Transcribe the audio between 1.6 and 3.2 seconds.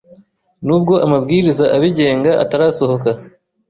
abigenga atarasohoka,